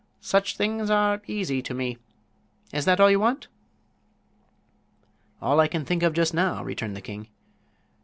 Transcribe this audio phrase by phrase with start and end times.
[0.21, 1.99] "Such things are easy to me.
[2.73, 3.47] Is that all you want?"
[5.43, 7.27] "All I can think of just now," returned the king.